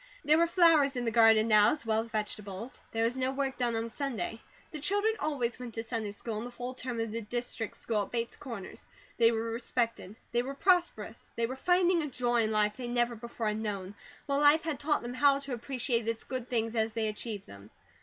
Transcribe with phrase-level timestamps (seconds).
[0.25, 2.79] There were flowers in the garden now, as well as vegetables.
[2.91, 4.41] There was no work done on Sunday.
[4.71, 8.01] The children always went to Sunday school and the full term of the District School
[8.01, 8.87] at Bates Corners.
[9.19, 13.13] They were respected, they were prosperous, they were finding a joy in life they never
[13.15, 13.93] before had known,
[14.25, 17.69] while life had taught them how to appreciate its good things as they achieved them.